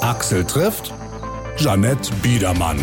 [0.00, 0.94] Axel trifft
[1.58, 2.78] Jeanette Biedermann.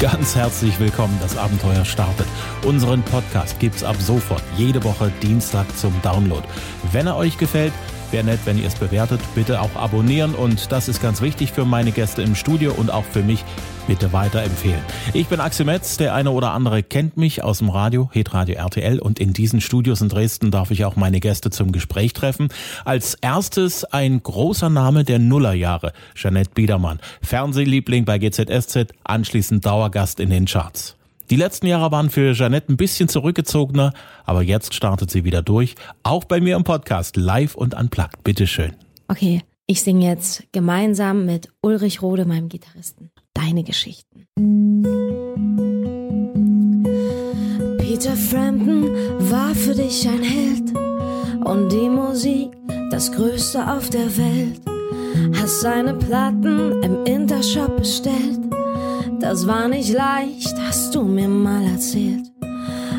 [0.00, 2.26] Ganz herzlich willkommen, das Abenteuer startet.
[2.66, 6.42] Unseren Podcast gibt's ab sofort jede Woche Dienstag zum Download.
[6.90, 7.72] Wenn er euch gefällt,
[8.10, 9.20] wäre nett, wenn ihr es bewertet.
[9.36, 13.04] Bitte auch abonnieren und das ist ganz wichtig für meine Gäste im Studio und auch
[13.04, 13.44] für mich.
[13.86, 14.80] Bitte weiterempfehlen.
[15.12, 18.98] Ich bin Axel Metz, der eine oder andere kennt mich aus dem Radio, Hitradio RTL
[18.98, 22.48] und in diesen Studios in Dresden darf ich auch meine Gäste zum Gespräch treffen.
[22.86, 30.30] Als erstes ein großer Name der Nullerjahre, Jeanette Biedermann, Fernsehliebling bei GZSZ, anschließend Dauergast in
[30.30, 30.96] den Charts.
[31.28, 33.92] Die letzten Jahre waren für Jeanette ein bisschen zurückgezogener,
[34.24, 35.74] aber jetzt startet sie wieder durch.
[36.02, 38.24] Auch bei mir im Podcast, live und unplugged.
[38.24, 38.72] Bitteschön.
[39.08, 44.26] Okay, ich singe jetzt gemeinsam mit Ulrich Rode, meinem Gitarristen, deine Geschichten.
[47.78, 48.90] Peter Frampton
[49.30, 50.72] war für dich ein Held
[51.44, 52.50] und die Musik
[52.90, 54.60] das Größte auf der Welt.
[55.40, 58.40] Hast seine Platten im Intershop bestellt.
[59.20, 62.33] Das war nicht leicht, hast du mir mal erzählt.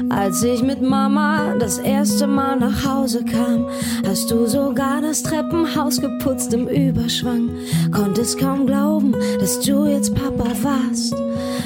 [0.09, 3.65] Als ich mit Mama das erste Mal nach Hause kam,
[4.05, 7.49] hast du sogar das Treppenhaus geputzt im Überschwang.
[7.91, 11.15] Konntest kaum glauben, dass du jetzt Papa warst.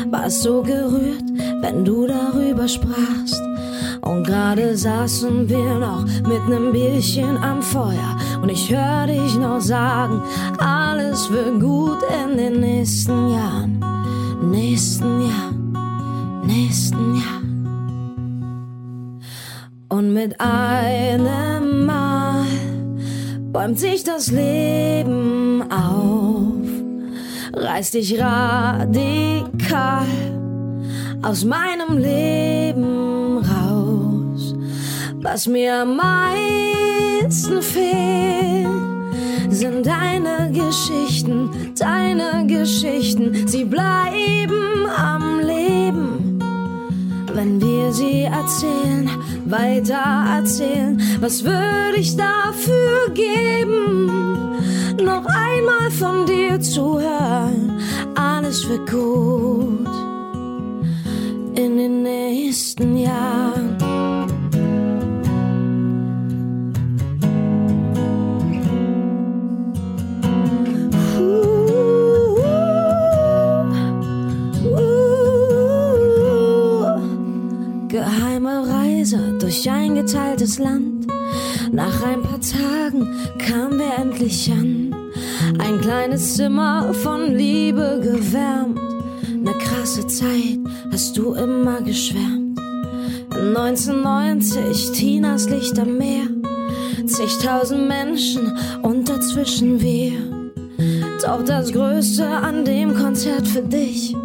[0.09, 1.23] Warst so gerührt,
[1.61, 3.41] wenn du darüber sprachst.
[4.01, 8.17] Und gerade saßen wir noch mit nem Bierchen am Feuer.
[8.41, 10.21] Und ich hör dich noch sagen,
[10.57, 13.83] alles wird gut in den nächsten Jahren.
[14.41, 15.51] Nächsten Jahr,
[16.45, 17.48] nächsten Jahr.
[19.91, 22.45] Und mit einem Mal
[23.51, 26.61] bäumt sich das Leben auf,
[27.53, 30.05] reißt dich radikal
[31.23, 34.55] aus meinem Leben raus.
[35.23, 38.67] Was mir am meisten fehlt,
[39.49, 45.38] sind deine Geschichten, deine Geschichten, sie bleiben am
[47.39, 49.09] wenn wir sie erzählen
[49.45, 51.01] weiter erzählen.
[51.21, 54.11] Was würde ich dafür geben,
[55.01, 57.79] noch einmal von dir zu hören?
[58.15, 59.87] Alles wird gut
[61.55, 63.68] in den nächsten Jahren.
[79.49, 81.07] Durch ein geteiltes Land.
[81.71, 83.07] Nach ein paar Tagen
[83.39, 84.93] kamen wir endlich an.
[85.57, 88.79] Ein kleines Zimmer von Liebe gewärmt.
[89.33, 90.59] Ne krasse Zeit
[90.91, 92.59] hast du immer geschwärmt.
[93.31, 96.27] 1990 Tinas Licht am Meer.
[97.07, 100.11] Zigtausend Menschen und dazwischen wir.
[101.23, 104.15] Doch das Größte an dem Konzert für dich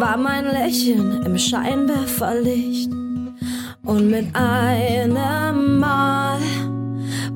[0.00, 3.01] war mein Lächeln im Scheinwerferlicht.
[3.84, 6.38] Und mit einem Mal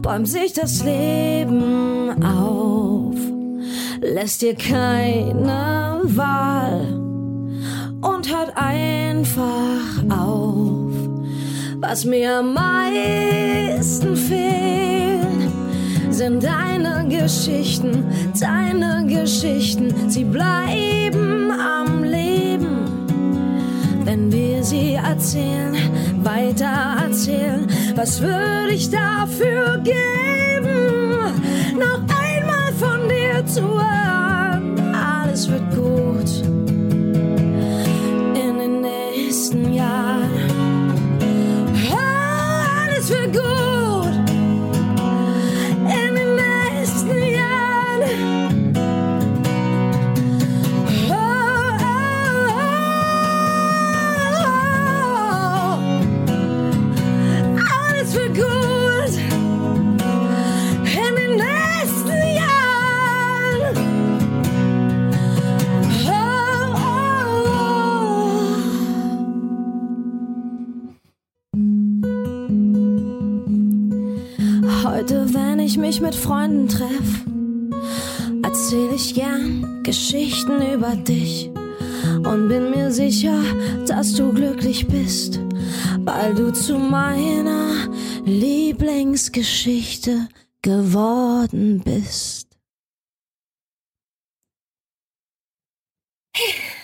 [0.00, 3.16] bäumt sich das Leben auf,
[4.00, 6.86] lässt dir keine Wahl
[8.00, 10.92] und hört einfach auf.
[11.80, 15.26] Was mir am meisten fehlt,
[16.10, 18.04] sind deine Geschichten,
[18.38, 22.86] deine Geschichten, sie bleiben am Leben,
[24.04, 25.74] wenn wir sie erzählen
[26.26, 27.66] weiter erzählen.
[27.94, 31.20] Was würde ich dafür geben,
[31.78, 34.94] noch einmal von dir zu hören?
[34.94, 36.42] Alles wird gut
[38.34, 40.56] in den nächsten Jahren.
[75.87, 77.25] Mich mit Freunden treff,
[78.43, 81.49] erzähl ich gern Geschichten über dich
[82.25, 83.41] und bin mir sicher,
[83.87, 85.38] dass du glücklich bist,
[86.00, 87.88] weil du zu meiner
[88.25, 90.27] Lieblingsgeschichte
[90.61, 92.49] geworden bist.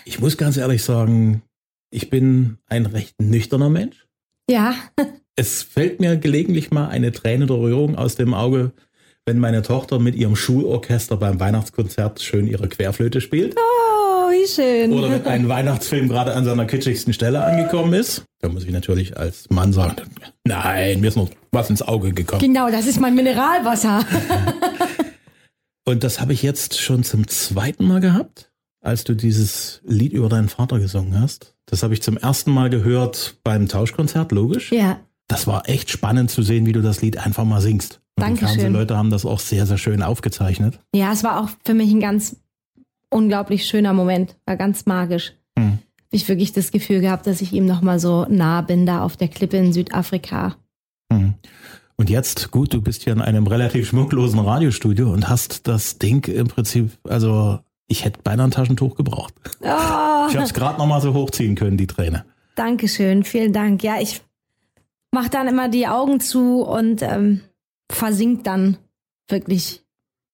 [0.05, 1.41] Ich muss ganz ehrlich sagen,
[1.89, 4.07] ich bin ein recht nüchterner Mensch.
[4.49, 4.75] Ja.
[5.35, 8.71] Es fällt mir gelegentlich mal eine Träne der Rührung aus dem Auge,
[9.25, 13.55] wenn meine Tochter mit ihrem Schulorchester beim Weihnachtskonzert schön ihre Querflöte spielt.
[13.57, 14.91] Oh, wie schön.
[14.91, 18.23] Oder wenn ein Weihnachtsfilm gerade an seiner kitschigsten Stelle angekommen ist.
[18.41, 19.95] Da muss ich natürlich als Mann sagen,
[20.45, 22.41] nein, mir ist noch was ins Auge gekommen.
[22.41, 24.05] Genau, das ist mein Mineralwasser.
[25.85, 30.29] Und das habe ich jetzt schon zum zweiten Mal gehabt, als du dieses Lied über
[30.29, 31.55] deinen Vater gesungen hast.
[31.65, 34.71] Das habe ich zum ersten Mal gehört beim Tauschkonzert, logisch.
[34.71, 34.99] ja.
[35.29, 38.01] Das war echt spannend zu sehen, wie du das Lied einfach mal singst.
[38.15, 38.47] Und die Dankeschön.
[38.47, 40.79] Fernsehleute haben das auch sehr, sehr schön aufgezeichnet.
[40.93, 42.37] Ja, es war auch für mich ein ganz
[43.09, 45.33] unglaublich schöner Moment, war ganz magisch.
[45.57, 45.79] Hm.
[46.11, 49.17] Ich wirklich das Gefühl gehabt, dass ich ihm noch mal so nah bin da auf
[49.17, 50.55] der Klippe in Südafrika.
[51.11, 51.33] Mhm.
[51.95, 56.27] Und jetzt, gut, du bist hier in einem relativ schmucklosen Radiostudio und hast das Ding
[56.27, 59.33] im Prinzip, also ich hätte beinahe ein Taschentuch gebraucht.
[59.61, 62.25] Oh, Ich habe es gerade noch mal so hochziehen können, die Träne.
[62.55, 63.83] Dankeschön, vielen Dank.
[63.83, 64.21] Ja, ich
[65.11, 67.41] mach dann immer die Augen zu und ähm,
[67.95, 68.77] versink dann
[69.29, 69.83] wirklich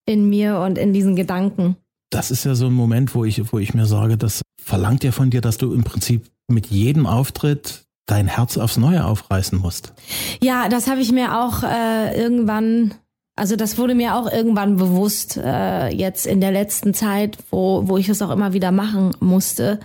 [0.06, 1.76] in mir und in diesen Gedanken.
[2.10, 5.12] Das ist ja so ein Moment, wo ich, wo ich mir sage, das verlangt ja
[5.12, 9.94] von dir, dass du im Prinzip mit jedem Auftritt dein Herz aufs Neue aufreißen musst.
[10.42, 12.96] Ja, das habe ich mir auch äh, irgendwann,
[13.36, 17.98] also das wurde mir auch irgendwann bewusst, äh, jetzt in der letzten Zeit, wo, wo
[17.98, 19.80] ich das auch immer wieder machen musste.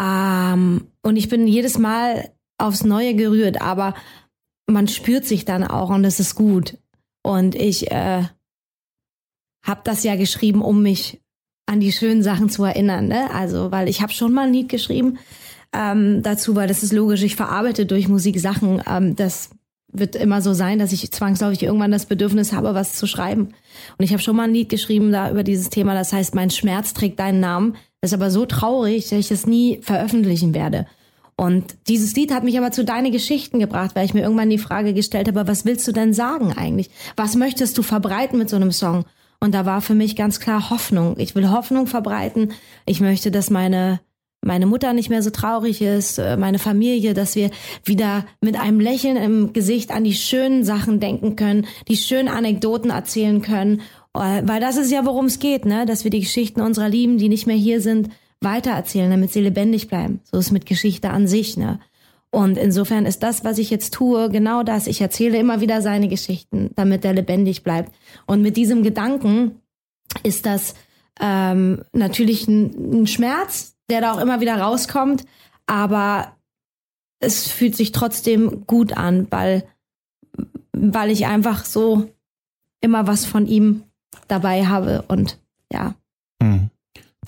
[0.00, 3.94] Ähm, und ich bin jedes Mal aufs Neue gerührt, aber
[4.66, 6.76] man spürt sich dann auch und das ist gut.
[7.26, 8.22] Und ich äh,
[9.64, 11.20] habe das ja geschrieben, um mich
[11.66, 13.08] an die schönen Sachen zu erinnern.
[13.08, 13.28] Ne?
[13.34, 15.18] Also, weil ich habe schon mal ein Lied geschrieben
[15.72, 18.80] ähm, dazu, weil das ist logisch, ich verarbeite durch Musik Sachen.
[18.88, 19.50] Ähm, das
[19.92, 23.54] wird immer so sein, dass ich zwangsläufig irgendwann das Bedürfnis habe, was zu schreiben.
[23.98, 26.50] Und ich habe schon mal ein Lied geschrieben da über dieses Thema, das heißt, mein
[26.50, 27.74] Schmerz trägt deinen Namen.
[28.00, 30.86] Das ist aber so traurig, dass ich es nie veröffentlichen werde.
[31.36, 34.58] Und dieses Lied hat mich aber zu deine Geschichten gebracht, weil ich mir irgendwann die
[34.58, 36.90] Frage gestellt habe, was willst du denn sagen eigentlich?
[37.14, 39.04] Was möchtest du verbreiten mit so einem Song?
[39.38, 41.16] Und da war für mich ganz klar Hoffnung.
[41.18, 42.52] Ich will Hoffnung verbreiten.
[42.86, 44.00] Ich möchte, dass meine
[44.42, 47.50] meine Mutter nicht mehr so traurig ist, äh, meine Familie, dass wir
[47.84, 52.90] wieder mit einem Lächeln im Gesicht an die schönen Sachen denken können, die schönen Anekdoten
[52.90, 53.82] erzählen können,
[54.16, 55.86] Äh, weil das ist ja, worum es geht, ne?
[55.86, 58.08] dass wir die Geschichten unserer Lieben, die nicht mehr hier sind,
[58.40, 60.20] weitererzählen, damit sie lebendig bleiben.
[60.24, 61.56] So ist mit Geschichte an sich.
[61.56, 61.80] Ne?
[62.30, 64.86] Und insofern ist das, was ich jetzt tue, genau das.
[64.86, 67.92] Ich erzähle immer wieder seine Geschichten, damit er lebendig bleibt.
[68.26, 69.62] Und mit diesem Gedanken
[70.22, 70.74] ist das
[71.20, 75.24] ähm, natürlich ein, ein Schmerz, der da auch immer wieder rauskommt,
[75.66, 76.36] aber
[77.20, 79.64] es fühlt sich trotzdem gut an, weil,
[80.72, 82.10] weil ich einfach so
[82.80, 83.84] immer was von ihm
[84.28, 85.38] dabei habe und
[85.72, 85.94] ja.
[86.42, 86.70] Hm.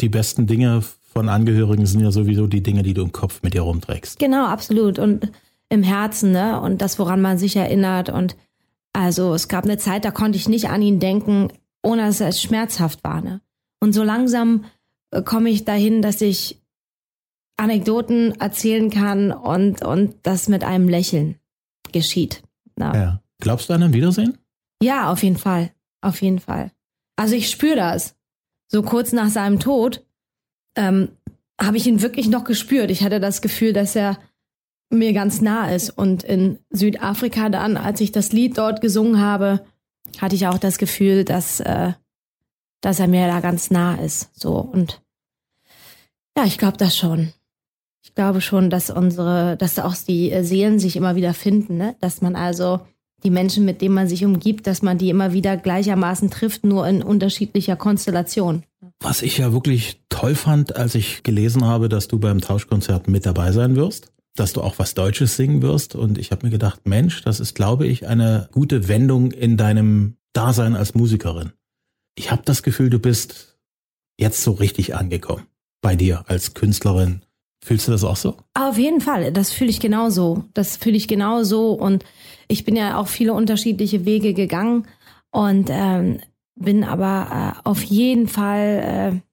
[0.00, 3.54] Die besten Dinge von Angehörigen sind ja sowieso die Dinge, die du im Kopf mit
[3.54, 4.18] dir rumträgst.
[4.18, 4.98] Genau, absolut.
[4.98, 5.32] Und
[5.68, 6.60] im Herzen, ne?
[6.60, 8.10] Und das, woran man sich erinnert.
[8.10, 8.36] Und
[8.92, 11.48] also es gab eine Zeit, da konnte ich nicht an ihn denken,
[11.82, 13.20] ohne dass es schmerzhaft war.
[13.20, 13.40] Ne?
[13.80, 14.64] Und so langsam
[15.10, 16.60] äh, komme ich dahin, dass ich
[17.56, 21.36] Anekdoten erzählen kann und, und das mit einem Lächeln
[21.92, 22.42] geschieht.
[22.76, 22.92] Ne?
[22.94, 23.22] Ja.
[23.40, 24.38] Glaubst du an ein Wiedersehen?
[24.82, 25.72] Ja, auf jeden Fall.
[26.00, 26.70] Auf jeden Fall.
[27.16, 28.14] Also ich spüre das.
[28.68, 30.04] So kurz nach seinem Tod
[30.78, 31.08] ähm,
[31.60, 32.90] habe ich ihn wirklich noch gespürt.
[32.90, 34.18] Ich hatte das Gefühl, dass er
[34.90, 35.90] mir ganz nah ist.
[35.90, 39.66] Und in Südafrika dann, als ich das Lied dort gesungen habe,
[40.18, 41.92] hatte ich auch das Gefühl, dass, äh,
[42.80, 44.30] dass er mir da ganz nah ist.
[44.32, 45.02] So und
[46.36, 47.32] ja, ich glaube das schon.
[48.02, 51.96] Ich glaube schon, dass unsere, dass auch die Seelen sich immer wieder finden, ne?
[52.00, 52.80] Dass man also
[53.24, 56.86] die Menschen, mit denen man sich umgibt, dass man die immer wieder gleichermaßen trifft, nur
[56.86, 58.62] in unterschiedlicher Konstellation.
[59.00, 63.26] Was ich ja wirklich toll fand, als ich gelesen habe, dass du beim Tauschkonzert mit
[63.26, 65.94] dabei sein wirst, dass du auch was Deutsches singen wirst.
[65.94, 70.16] Und ich habe mir gedacht, Mensch, das ist, glaube ich, eine gute Wendung in deinem
[70.32, 71.52] Dasein als Musikerin.
[72.16, 73.58] Ich habe das Gefühl, du bist
[74.18, 75.46] jetzt so richtig angekommen
[75.80, 77.22] bei dir als Künstlerin.
[77.64, 78.36] Fühlst du das auch so?
[78.54, 80.44] Auf jeden Fall, das fühle ich genauso.
[80.54, 81.72] Das fühle ich genauso.
[81.72, 82.04] Und
[82.48, 84.86] ich bin ja auch viele unterschiedliche Wege gegangen
[85.30, 86.20] und ähm,
[86.58, 89.28] bin aber äh, auf jeden Fall äh,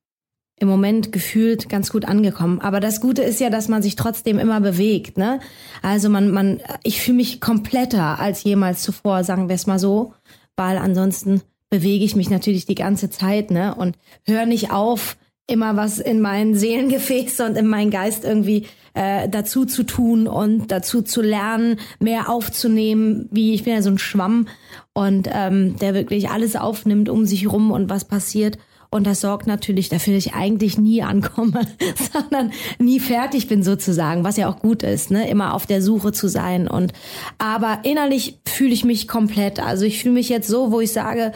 [0.57, 2.61] im Moment gefühlt ganz gut angekommen.
[2.61, 5.17] Aber das Gute ist ja, dass man sich trotzdem immer bewegt.
[5.17, 5.39] Ne?
[5.81, 10.13] Also man, man, ich fühle mich kompletter als jemals zuvor, sagen wir es mal so,
[10.55, 13.75] weil ansonsten bewege ich mich natürlich die ganze Zeit ne?
[13.75, 15.17] und höre nicht auf,
[15.47, 20.71] immer was in mein Seelengefäß und in meinen Geist irgendwie äh, dazu zu tun und
[20.71, 24.47] dazu zu lernen, mehr aufzunehmen, wie ich bin ja so ein Schwamm
[24.93, 28.57] und ähm, der wirklich alles aufnimmt um sich rum und was passiert.
[28.89, 31.67] Und das sorgt natürlich dafür, dass ich eigentlich nie ankomme,
[32.13, 35.29] sondern nie fertig bin sozusagen, was ja auch gut ist, ne?
[35.29, 36.67] immer auf der Suche zu sein.
[36.69, 36.93] Und
[37.37, 39.59] aber innerlich fühle ich mich komplett.
[39.59, 41.33] Also ich fühle mich jetzt so, wo ich sage,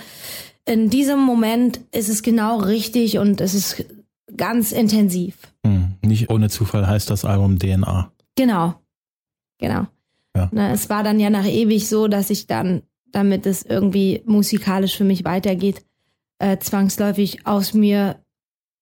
[0.65, 3.83] in diesem Moment ist es genau richtig und es ist
[4.35, 5.37] ganz intensiv.
[5.65, 8.11] Hm, nicht ohne Zufall heißt das Album DNA.
[8.35, 8.75] Genau.
[9.57, 9.87] Genau.
[10.35, 10.49] Ja.
[10.51, 14.95] Na, es war dann ja nach ewig so, dass ich dann, damit es irgendwie musikalisch
[14.95, 15.83] für mich weitergeht,
[16.39, 18.23] äh, zwangsläufig aus mir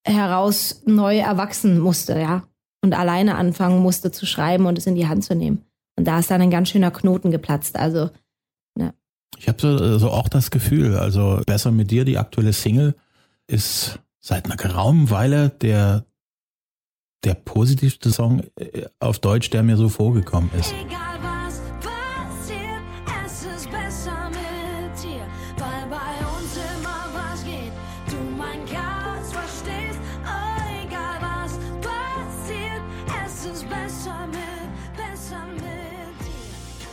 [0.04, 2.44] heraus neu erwachsen musste, ja.
[2.80, 5.64] Und alleine anfangen musste zu schreiben und es in die Hand zu nehmen.
[5.96, 7.76] Und da ist dann ein ganz schöner Knoten geplatzt.
[7.76, 8.10] Also,
[8.76, 8.94] ne.
[9.36, 12.94] Ich habe so, so auch das Gefühl, also besser mit dir, die aktuelle Single,
[13.48, 16.04] ist seit einer geraumen Weile der,
[17.24, 20.72] der positivste Song äh, auf Deutsch, der mir so vorgekommen ist.
[20.72, 21.08] Egal.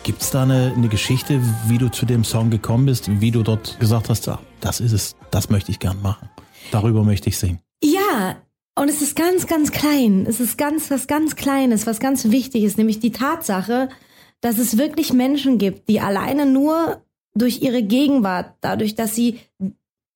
[0.06, 3.42] Gibt es da eine, eine, Geschichte, wie du zu dem Song gekommen bist, wie du
[3.42, 6.30] dort gesagt hast, ah, das ist es, das möchte ich gern machen.
[6.72, 7.60] Darüber möchte ich singen.
[7.84, 8.38] Ja,
[8.78, 10.26] und es ist ganz, ganz klein.
[10.28, 13.90] Es ist ganz, was ganz Kleines, was ganz wichtig ist, nämlich die Tatsache,
[14.42, 17.02] dass es wirklich Menschen gibt, die alleine nur
[17.34, 19.40] durch ihre Gegenwart, dadurch, dass sie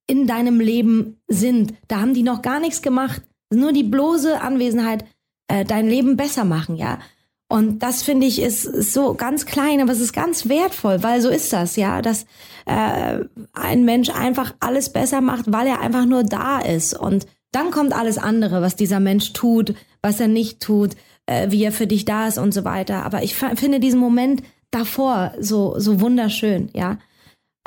[0.08, 3.22] in deinem Leben sind, da haben die noch gar nichts gemacht.
[3.54, 5.06] Nur die bloße Anwesenheit
[5.48, 7.00] äh, dein Leben besser machen, ja.
[7.52, 11.30] Und das finde ich ist, so ganz klein, aber es ist ganz wertvoll, weil so
[11.30, 12.28] ist das, ja, dass
[12.68, 16.94] äh, ein Mensch einfach alles besser macht, weil er einfach nur da ist.
[16.94, 20.92] Und dann kommt alles andere, was dieser Mensch tut, was er nicht tut,
[21.26, 23.04] äh, wie er für dich da ist und so weiter.
[23.04, 27.00] Aber ich finde diesen Moment davor so so wunderschön, ja.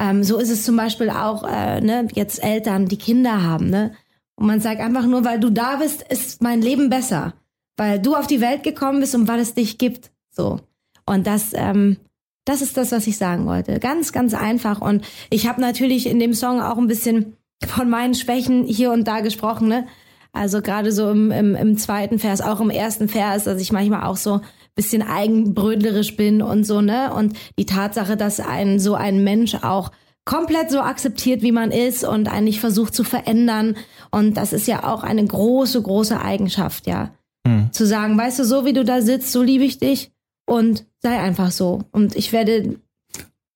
[0.01, 3.93] Ähm, so ist es zum Beispiel auch, äh, ne, jetzt Eltern, die Kinder haben, ne.
[4.37, 7.35] Und man sagt einfach nur, weil du da bist, ist mein Leben besser
[7.77, 10.11] weil du auf die Welt gekommen bist und weil es dich gibt.
[10.31, 10.61] So.
[11.07, 11.97] Und das, ähm,
[12.45, 13.79] das ist das, was ich sagen wollte.
[13.79, 14.81] Ganz, ganz einfach.
[14.81, 17.37] Und ich habe natürlich in dem Song auch ein bisschen
[17.67, 19.87] von meinen Schwächen hier und da gesprochen, ne?
[20.33, 24.05] Also gerade so im, im, im zweiten Vers, auch im ersten Vers, dass ich manchmal
[24.05, 24.41] auch so
[24.75, 27.13] bisschen eigenbrödlerisch bin und so, ne?
[27.13, 29.91] Und die Tatsache, dass ein so ein Mensch auch
[30.25, 33.77] komplett so akzeptiert, wie man ist und eigentlich versucht zu verändern.
[34.11, 37.11] Und das ist ja auch eine große, große Eigenschaft, ja.
[37.47, 37.73] Hm.
[37.73, 40.13] Zu sagen, weißt du, so wie du da sitzt, so liebe ich dich
[40.47, 41.85] und sei einfach so.
[41.91, 42.79] Und ich werde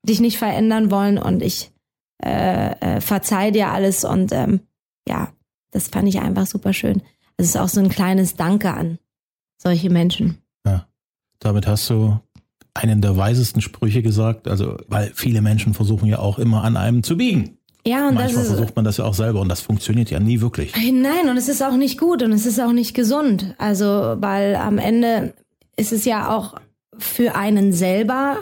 [0.02, 1.72] dich nicht verändern wollen und ich
[2.22, 4.60] äh, äh, verzeih dir alles und ähm,
[5.06, 5.32] ja,
[5.70, 7.02] das fand ich einfach super schön.
[7.36, 8.98] Es ist auch so ein kleines Danke an
[9.58, 10.38] solche Menschen.
[10.64, 10.86] Ja,
[11.38, 12.18] damit hast du
[12.74, 17.02] einen der weisesten Sprüche gesagt, also weil viele Menschen versuchen ja auch immer an einem
[17.02, 17.55] zu biegen.
[17.86, 20.18] Ja, und Manchmal das ist, versucht man das ja auch selber und das funktioniert ja
[20.18, 20.74] nie wirklich.
[20.74, 23.54] Nein, und es ist auch nicht gut und es ist auch nicht gesund.
[23.58, 25.34] Also, weil am Ende
[25.76, 26.56] ist es ja auch
[26.98, 28.38] für einen selber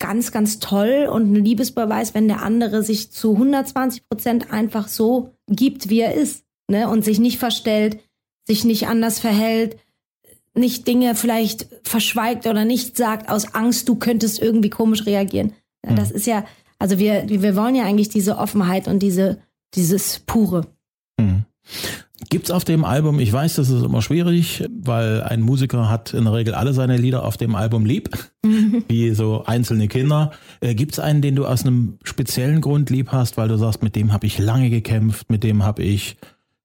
[0.00, 5.30] ganz, ganz toll und ein Liebesbeweis, wenn der andere sich zu 120 Prozent einfach so
[5.48, 8.00] gibt, wie er ist, ne, und sich nicht verstellt,
[8.46, 9.78] sich nicht anders verhält,
[10.54, 15.52] nicht Dinge vielleicht verschweigt oder nicht sagt aus Angst, du könntest irgendwie komisch reagieren.
[15.84, 16.16] Ja, das hm.
[16.16, 16.44] ist ja,
[16.78, 19.38] also wir, wir wollen ja eigentlich diese Offenheit und diese,
[19.74, 20.66] dieses Pure.
[21.18, 21.44] Mhm.
[22.30, 26.24] Gibt's auf dem Album, ich weiß, das ist immer schwierig, weil ein Musiker hat in
[26.24, 28.10] der Regel alle seine Lieder auf dem Album lieb,
[28.88, 30.32] wie so einzelne Kinder.
[30.60, 33.96] Äh, gibt's einen, den du aus einem speziellen Grund lieb hast, weil du sagst, mit
[33.96, 36.16] dem habe ich lange gekämpft, mit dem habe ich,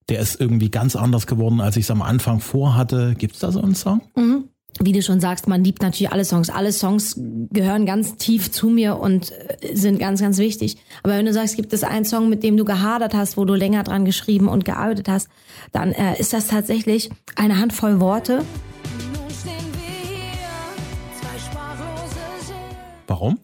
[0.10, 3.16] der ist irgendwie ganz anders geworden, als ich es am Anfang vorhatte.
[3.18, 4.02] Gibt's da so einen Song?
[4.16, 4.46] Mhm
[4.80, 6.50] wie du schon sagst, man liebt natürlich alle Songs.
[6.50, 7.16] Alle Songs
[7.52, 10.78] gehören ganz tief zu mir und äh, sind ganz, ganz wichtig.
[11.04, 13.54] Aber wenn du sagst, gibt es einen Song, mit dem du gehadert hast, wo du
[13.54, 15.30] länger dran geschrieben und gearbeitet hast,
[15.72, 18.44] dann äh, ist das tatsächlich eine Handvoll Worte.
[23.08, 23.40] Warum?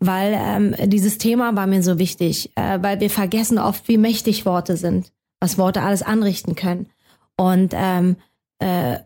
[0.00, 4.44] Weil ähm, dieses Thema war mir so wichtig, äh, weil wir vergessen oft, wie mächtig
[4.44, 6.88] Worte sind, was Worte alles anrichten können.
[7.36, 8.16] Und ähm,
[8.58, 8.98] äh,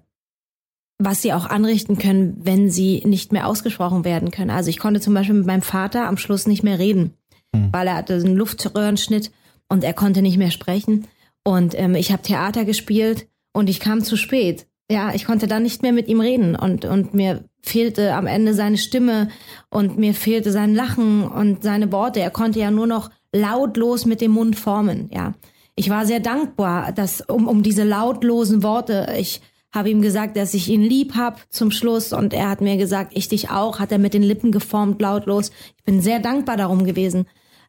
[0.98, 4.50] was sie auch anrichten können, wenn sie nicht mehr ausgesprochen werden können.
[4.50, 7.14] Also ich konnte zum Beispiel mit meinem Vater am Schluss nicht mehr reden,
[7.52, 7.68] mhm.
[7.72, 9.30] weil er hatte einen Luftröhrenschnitt
[9.68, 11.06] und er konnte nicht mehr sprechen.
[11.44, 14.66] Und ähm, ich habe Theater gespielt und ich kam zu spät.
[14.90, 18.54] Ja, ich konnte dann nicht mehr mit ihm reden und, und mir fehlte am Ende
[18.54, 19.28] seine Stimme
[19.70, 22.20] und mir fehlte sein Lachen und seine Worte.
[22.20, 25.34] Er konnte ja nur noch lautlos mit dem Mund formen, ja.
[25.76, 29.40] Ich war sehr dankbar, dass um, um diese lautlosen Worte, ich
[29.72, 33.12] habe ihm gesagt, dass ich ihn lieb hab zum Schluss und er hat mir gesagt,
[33.14, 35.50] ich dich auch, hat er mit den Lippen geformt, lautlos.
[35.76, 37.26] Ich bin sehr dankbar darum gewesen.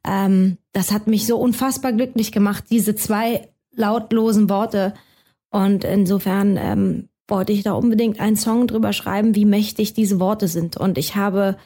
[0.07, 4.93] Ähm, das hat mich so unfassbar glücklich gemacht, diese zwei lautlosen Worte.
[5.49, 10.47] Und insofern ähm, wollte ich da unbedingt einen Song drüber schreiben, wie mächtig diese Worte
[10.47, 10.77] sind.
[10.77, 11.57] Und ich habe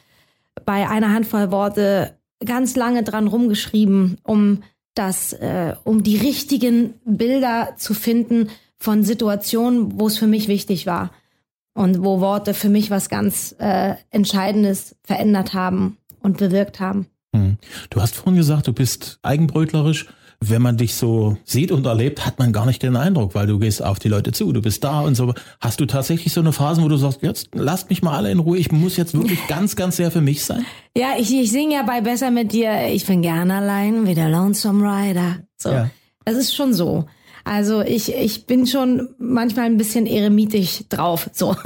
[0.66, 4.63] bei einer Handvoll Worte ganz lange dran rumgeschrieben, um
[4.96, 8.50] das, äh, um die richtigen Bilder zu finden
[8.84, 11.12] von Situationen, wo es für mich wichtig war
[11.74, 17.08] und wo Worte für mich was ganz äh, Entscheidendes verändert haben und bewirkt haben.
[17.34, 17.58] Hm.
[17.90, 20.08] Du hast vorhin gesagt, du bist eigenbrötlerisch
[20.50, 23.60] wenn man dich so sieht und erlebt, hat man gar nicht den Eindruck, weil du
[23.60, 25.34] gehst auf die Leute zu, du bist da und so.
[25.62, 28.40] Hast du tatsächlich so eine Phase, wo du sagst, jetzt lasst mich mal alle in
[28.40, 30.66] Ruhe, ich muss jetzt wirklich ganz, ganz sehr für mich sein?
[30.98, 34.28] Ja, ich, ich singe ja bei Besser mit dir, ich bin gern allein wie der
[34.28, 35.38] Lonesome Rider.
[35.58, 35.70] So.
[35.70, 35.90] Ja.
[36.25, 37.06] Das ist schon so.
[37.43, 41.29] Also ich, ich bin schon manchmal ein bisschen eremitisch drauf.
[41.33, 41.55] So.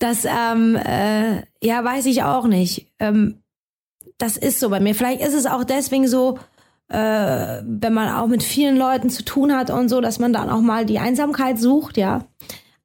[0.00, 2.92] Das, ähm, äh, ja, weiß ich auch nicht.
[2.98, 3.42] Ähm,
[4.18, 4.94] das ist so bei mir.
[4.94, 6.38] Vielleicht ist es auch deswegen so,
[6.88, 10.50] äh, wenn man auch mit vielen Leuten zu tun hat und so, dass man dann
[10.50, 12.26] auch mal die Einsamkeit sucht, ja.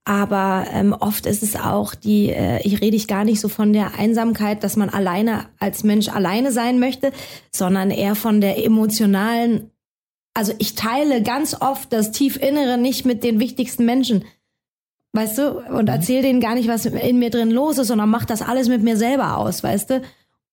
[0.05, 3.73] Aber ähm, oft ist es auch die, äh, ich rede ich gar nicht so von
[3.73, 7.11] der Einsamkeit, dass man alleine als Mensch alleine sein möchte,
[7.51, 9.71] sondern eher von der emotionalen,
[10.39, 14.23] also ich teile ganz oft das Tiefinnere nicht mit den wichtigsten Menschen.
[15.11, 15.57] Weißt du?
[15.67, 15.89] Und mhm.
[15.89, 18.81] erzähle denen gar nicht, was in mir drin los ist, sondern mach das alles mit
[18.81, 20.01] mir selber aus, weißt du?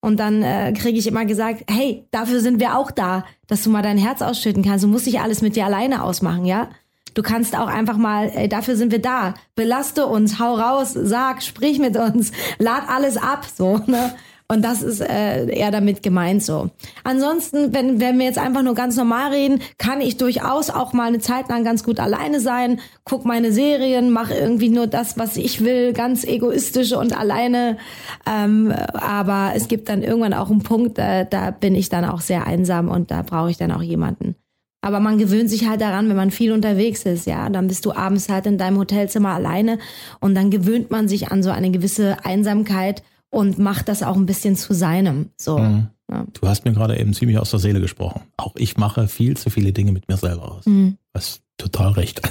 [0.00, 3.70] Und dann äh, kriege ich immer gesagt, hey, dafür sind wir auch da, dass du
[3.70, 4.82] mal dein Herz ausschütten kannst.
[4.82, 6.68] Du musst nicht alles mit dir alleine ausmachen, ja?
[7.14, 9.34] Du kannst auch einfach mal, ey, dafür sind wir da.
[9.54, 14.16] Belaste uns, hau raus, sag, sprich mit uns, lad alles ab, so, ne?
[14.48, 16.70] Und das ist äh, eher damit gemeint so.
[17.02, 21.08] Ansonsten, wenn, wenn wir jetzt einfach nur ganz normal reden, kann ich durchaus auch mal
[21.08, 25.36] eine Zeit lang ganz gut alleine sein, guck meine Serien, mache irgendwie nur das, was
[25.36, 27.76] ich will, ganz egoistisch und alleine.
[28.24, 32.20] Ähm, aber es gibt dann irgendwann auch einen Punkt, äh, da bin ich dann auch
[32.20, 34.36] sehr einsam und da brauche ich dann auch jemanden.
[34.80, 37.48] Aber man gewöhnt sich halt daran, wenn man viel unterwegs ist, ja.
[37.48, 39.80] Dann bist du abends halt in deinem Hotelzimmer alleine
[40.20, 43.02] und dann gewöhnt man sich an so eine gewisse Einsamkeit
[43.36, 45.28] und macht das auch ein bisschen zu seinem.
[45.36, 45.58] So.
[45.58, 45.88] Mhm.
[46.10, 46.24] Ja.
[46.32, 48.22] Du hast mir gerade eben ziemlich aus der Seele gesprochen.
[48.38, 50.64] Auch ich mache viel zu viele Dinge mit mir selber aus.
[50.64, 50.96] Mhm.
[51.12, 52.22] Was total recht.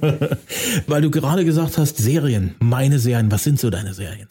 [0.86, 4.26] Weil du gerade gesagt hast, Serien, meine Serien, was sind so deine Serien?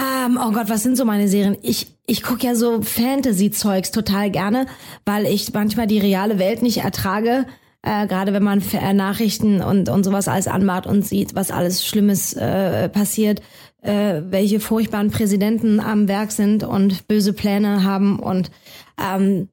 [0.00, 1.56] Ähm, oh Gott, was sind so meine Serien?
[1.62, 4.66] Ich, ich gucke ja so Fantasy-Zeugs total gerne,
[5.04, 7.46] weil ich manchmal die reale Welt nicht ertrage.
[7.82, 8.62] Äh, Gerade wenn man
[8.94, 13.42] Nachrichten und, und sowas alles anmacht und sieht, was alles Schlimmes äh, passiert,
[13.82, 18.50] äh, welche furchtbaren Präsidenten am Werk sind und böse Pläne haben und
[19.00, 19.48] ähm,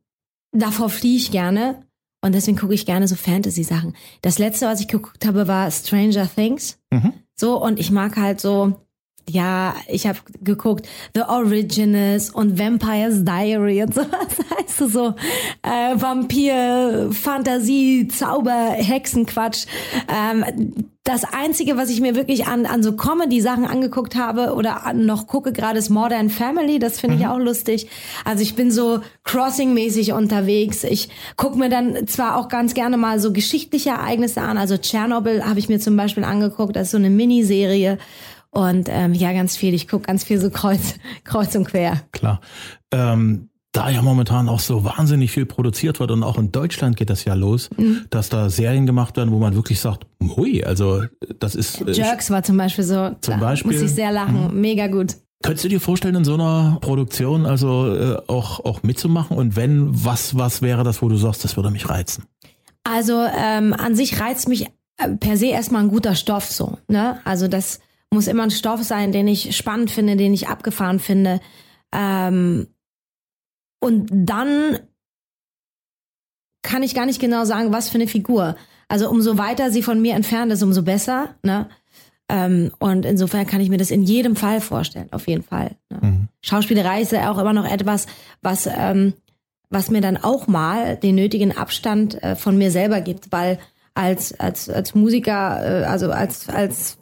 [0.52, 1.84] davor fliehe ich gerne
[2.22, 3.96] und deswegen gucke ich gerne so Fantasy-Sachen.
[4.22, 6.80] Das letzte, was ich geguckt habe, war Stranger Things.
[6.92, 7.14] Mhm.
[7.36, 8.76] So und ich mag halt so
[9.28, 14.10] ja, ich habe geguckt The Originals und Vampire's Diary und sowas.
[14.60, 15.16] Heißt du so
[15.64, 19.66] äh, Vampir, Fantasie, Zauber, Hexenquatsch.
[20.08, 25.08] Ähm, das Einzige, was ich mir wirklich an, an so Comedy-Sachen angeguckt habe oder an,
[25.08, 26.78] noch gucke gerade, ist Modern Family.
[26.78, 27.22] Das finde mhm.
[27.22, 27.88] ich auch lustig.
[28.26, 30.84] Also ich bin so Crossing-mäßig unterwegs.
[30.84, 34.58] Ich gucke mir dann zwar auch ganz gerne mal so geschichtliche Ereignisse an.
[34.58, 36.76] Also Tschernobyl habe ich mir zum Beispiel angeguckt.
[36.76, 37.98] Das ist so eine Miniserie.
[38.52, 39.74] Und ähm, ja, ganz viel.
[39.74, 42.02] Ich gucke ganz viel so kreuz, kreuz und quer.
[42.12, 42.42] Klar.
[42.92, 47.12] Ähm, da ja momentan auch so wahnsinnig viel produziert wird und auch in Deutschland geht
[47.12, 48.06] das ja los, mhm.
[48.10, 51.04] dass da Serien gemacht werden, wo man wirklich sagt, hui, also
[51.40, 51.82] das ist.
[51.82, 53.12] Äh, Jerks war zum Beispiel so.
[53.22, 53.72] Zum Beispiel.
[53.72, 54.48] Muss ich sehr lachen.
[54.48, 54.62] Mhm.
[54.62, 55.18] Mega gut.
[55.42, 59.38] Könntest du dir vorstellen, in so einer Produktion also äh, auch, auch mitzumachen?
[59.38, 62.26] Und wenn, was, was wäre das, wo du sagst, das würde mich reizen?
[62.84, 64.66] Also ähm, an sich reizt mich
[64.98, 66.78] äh, per se erstmal ein guter Stoff so.
[66.90, 67.20] Ne?
[67.24, 67.80] Also das
[68.12, 71.40] muss immer ein Stoff sein, den ich spannend finde, den ich abgefahren finde.
[71.94, 72.68] Ähm,
[73.80, 74.80] und dann
[76.62, 78.56] kann ich gar nicht genau sagen, was für eine Figur.
[78.88, 81.36] Also umso weiter sie von mir entfernt ist, umso besser.
[81.44, 81.70] Ne?
[82.28, 85.76] Ähm, und insofern kann ich mir das in jedem Fall vorstellen, auf jeden Fall.
[85.90, 86.00] Ne?
[86.02, 86.28] Mhm.
[86.42, 88.08] Schauspielerei ist ja auch immer noch etwas,
[88.42, 89.14] was, ähm,
[89.70, 93.60] was mir dann auch mal den nötigen Abstand äh, von mir selber gibt, weil
[93.94, 96.99] als, als, als Musiker, äh, also als, als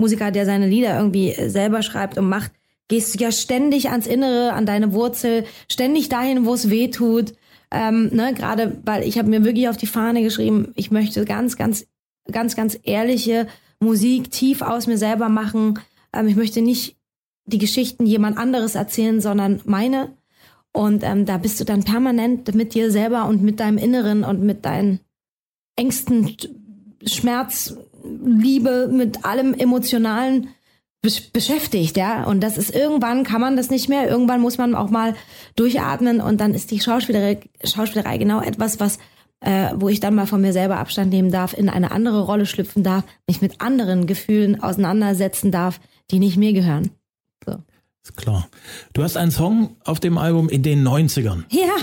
[0.00, 2.52] Musiker, der seine Lieder irgendwie selber schreibt und macht,
[2.88, 7.34] gehst du ja ständig ans Innere, an deine Wurzel, ständig dahin, wo es weh tut.
[7.70, 11.56] Ähm, ne, gerade weil ich habe mir wirklich auf die Fahne geschrieben, ich möchte ganz,
[11.56, 11.86] ganz,
[12.32, 13.46] ganz, ganz ehrliche
[13.78, 15.78] Musik tief aus mir selber machen.
[16.12, 16.96] Ähm, ich möchte nicht
[17.46, 20.16] die Geschichten jemand anderes erzählen, sondern meine.
[20.72, 24.42] Und ähm, da bist du dann permanent mit dir selber und mit deinem Inneren und
[24.42, 25.00] mit deinen
[25.76, 26.36] Ängsten,
[27.06, 30.48] Schmerz, Liebe, mit allem Emotionalen
[31.02, 32.24] beschäftigt, ja.
[32.24, 34.08] Und das ist irgendwann kann man das nicht mehr.
[34.08, 35.14] Irgendwann muss man auch mal
[35.56, 38.98] durchatmen und dann ist die Schauspielerei, Schauspielerei genau etwas, was
[39.40, 42.46] äh, wo ich dann mal von mir selber Abstand nehmen darf, in eine andere Rolle
[42.46, 46.90] schlüpfen darf, mich mit anderen Gefühlen auseinandersetzen darf, die nicht mir gehören.
[47.44, 47.56] So.
[48.02, 48.48] Ist klar.
[48.92, 51.44] Du hast einen Song auf dem Album in den 90ern.
[51.50, 51.76] Ja.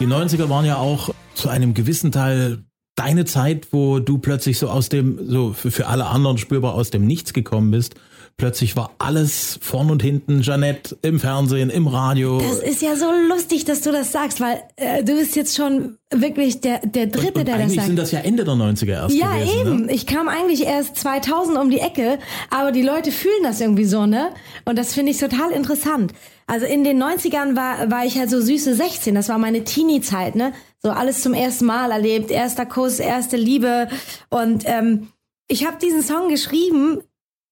[0.00, 2.64] Die 90er waren ja auch zu einem gewissen Teil
[2.96, 7.06] deine Zeit, wo du plötzlich so aus dem, so für, alle anderen spürbar aus dem
[7.06, 7.94] Nichts gekommen bist.
[8.38, 12.40] Plötzlich war alles vorn und hinten, Jeanette im Fernsehen, im Radio.
[12.40, 15.98] Das ist ja so lustig, dass du das sagst, weil äh, du bist jetzt schon
[16.10, 17.86] wirklich der, der Dritte, und, und der das eigentlich sagt.
[17.88, 19.60] sind das ja Ende der 90er erst Ja, gewesen.
[19.60, 19.86] eben.
[19.86, 19.92] Ne?
[19.92, 24.06] Ich kam eigentlich erst 2000 um die Ecke, aber die Leute fühlen das irgendwie so,
[24.06, 24.30] ne?
[24.64, 26.14] Und das finde ich total interessant.
[26.50, 30.34] Also in den 90ern war, war ich halt so süße 16, das war meine Teenie-Zeit,
[30.34, 30.52] ne?
[30.82, 33.88] So alles zum ersten Mal erlebt, erster Kuss, erste Liebe.
[34.30, 35.10] Und ähm,
[35.46, 37.02] ich habe diesen Song geschrieben,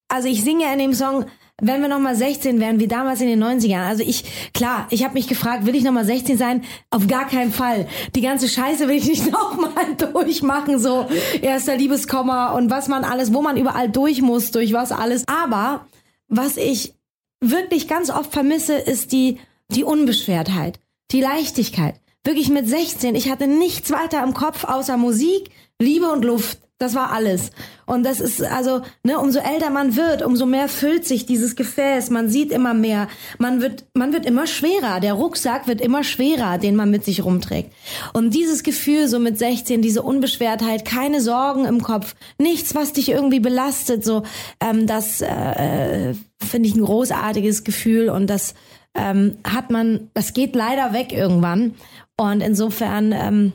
[0.09, 1.27] also ich singe ja in dem Song,
[1.63, 3.87] wenn wir nochmal 16 wären, wie damals in den 90ern.
[3.87, 6.65] Also ich, klar, ich habe mich gefragt, will ich nochmal 16 sein?
[6.91, 7.87] Auf gar keinen Fall.
[8.17, 11.07] Die ganze Scheiße will ich nicht nochmal durchmachen, so
[11.41, 15.23] erster Liebeskomma und was man alles, wo man überall durch muss, durch was alles.
[15.29, 15.87] Aber
[16.27, 16.98] was ich
[17.41, 19.39] wirklich ganz oft vermisse, ist die,
[19.71, 22.01] die Unbeschwertheit, die Leichtigkeit.
[22.25, 26.59] Wirklich mit 16, ich hatte nichts weiter im Kopf außer Musik, Liebe und Luft.
[26.81, 27.51] Das war alles.
[27.87, 32.11] Und das ist also, ne, umso älter man wird, umso mehr füllt sich dieses Gefäß.
[32.11, 33.09] Man sieht immer mehr.
[33.39, 35.01] Man wird, man wird immer schwerer.
[35.01, 37.73] Der Rucksack wird immer schwerer, den man mit sich rumträgt.
[38.13, 43.09] Und dieses Gefühl, so mit 16, diese Unbeschwertheit, keine Sorgen im Kopf, nichts, was dich
[43.09, 44.23] irgendwie belastet, so,
[44.61, 48.55] ähm, das äh, finde ich ein großartiges Gefühl und das
[48.95, 51.75] ähm, hat man, das geht leider weg irgendwann.
[52.17, 53.53] Und insofern, ähm,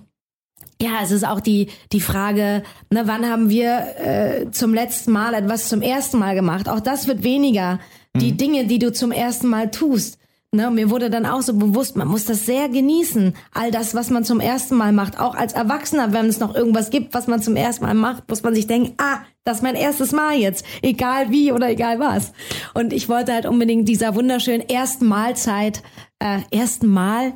[0.83, 5.33] ja, es ist auch die, die Frage, ne, wann haben wir äh, zum letzten Mal
[5.33, 6.67] etwas zum ersten Mal gemacht?
[6.67, 7.79] Auch das wird weniger.
[8.15, 10.19] Die Dinge, die du zum ersten Mal tust.
[10.51, 13.33] Ne, mir wurde dann auch so bewusst, man muss das sehr genießen.
[13.53, 15.19] All das, was man zum ersten Mal macht.
[15.19, 18.43] Auch als Erwachsener, wenn es noch irgendwas gibt, was man zum ersten Mal macht, muss
[18.43, 20.63] man sich denken, ah, das ist mein erstes Mal jetzt.
[20.83, 22.33] Egal wie oder egal was.
[22.75, 25.81] Und ich wollte halt unbedingt dieser wunderschönen ersten Mahlzeit,
[26.19, 27.33] äh, ersten Mal,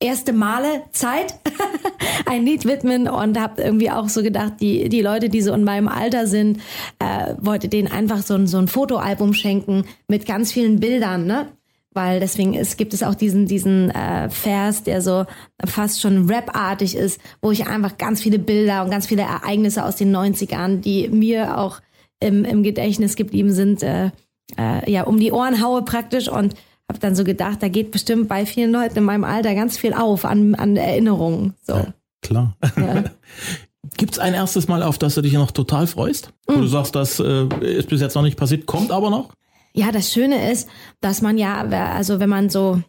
[0.00, 1.34] erste Male Zeit
[2.26, 5.64] ein Lied widmen und habe irgendwie auch so gedacht, die, die Leute, die so in
[5.64, 6.60] meinem Alter sind,
[6.98, 11.48] äh, wollte denen einfach so ein, so ein Fotoalbum schenken mit ganz vielen Bildern, ne?
[11.94, 15.24] Weil deswegen ist, gibt es auch diesen, diesen äh, Vers, der so
[15.64, 19.96] fast schon rapartig ist, wo ich einfach ganz viele Bilder und ganz viele Ereignisse aus
[19.96, 21.80] den 90ern, die mir auch
[22.20, 24.10] im, im Gedächtnis geblieben sind, äh,
[24.56, 26.54] äh, ja, um die Ohren haue praktisch und
[26.88, 29.92] habe dann so gedacht, da geht bestimmt bei vielen Leuten in meinem Alter ganz viel
[29.92, 31.54] auf an, an Erinnerungen.
[31.62, 31.74] So.
[31.74, 32.56] Ja, klar.
[32.76, 33.04] Ja.
[33.96, 36.32] Gibt's ein erstes Mal, auf das du dich noch total freust?
[36.46, 36.60] Wo Mm.
[36.62, 39.32] du sagst, das äh, ist bis jetzt noch nicht passiert, kommt aber noch?
[39.72, 40.68] Ja, das Schöne ist,
[41.00, 42.82] dass man ja, also wenn man so,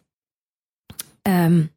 [1.24, 1.68] ähm,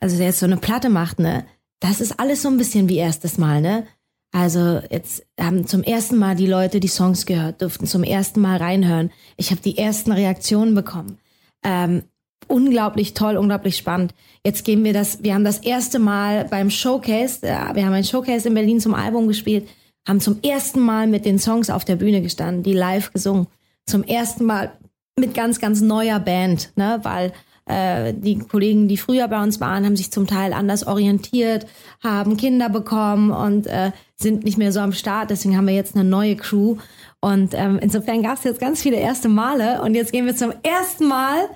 [0.00, 1.44] also jetzt so eine Platte macht, ne,
[1.80, 3.86] das ist alles so ein bisschen wie erstes Mal, ne?
[4.34, 8.56] Also jetzt haben zum ersten Mal die Leute die Songs gehört, durften zum ersten Mal
[8.56, 9.10] reinhören.
[9.36, 11.18] Ich habe die ersten Reaktionen bekommen.
[11.64, 12.02] Ähm,
[12.48, 14.14] unglaublich toll, unglaublich spannend.
[14.44, 18.04] Jetzt gehen wir das, wir haben das erste Mal beim Showcase, äh, wir haben ein
[18.04, 19.68] Showcase in Berlin zum Album gespielt,
[20.06, 23.46] haben zum ersten Mal mit den Songs auf der Bühne gestanden, die live gesungen.
[23.86, 24.72] Zum ersten Mal
[25.18, 27.32] mit ganz, ganz neuer Band, ne, weil
[27.66, 31.66] äh, die Kollegen, die früher bei uns waren, haben sich zum Teil anders orientiert,
[32.02, 35.30] haben Kinder bekommen und äh, sind nicht mehr so am Start.
[35.30, 36.76] Deswegen haben wir jetzt eine neue Crew.
[37.24, 39.80] Und ähm, insofern gab es jetzt ganz viele erste Male.
[39.82, 41.48] Und jetzt gehen wir zum ersten Mal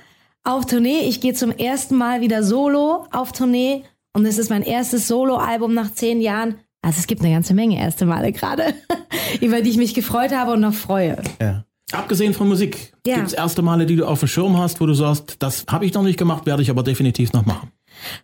[0.45, 1.01] auf Tournee.
[1.09, 3.83] Ich gehe zum ersten Mal wieder solo auf Tournee.
[4.15, 6.55] Und es ist mein erstes Solo-Album nach zehn Jahren.
[6.83, 8.75] Also es gibt eine ganze Menge erste Male gerade,
[9.41, 11.21] über die ich mich gefreut habe und noch freue.
[11.43, 11.65] Ja.
[11.93, 13.17] Abgesehen von Musik, Ja.
[13.17, 15.95] gibt's erste Male, die du auf dem Schirm hast, wo du sagst, das habe ich
[15.95, 17.71] noch nicht gemacht, werde ich aber definitiv noch machen.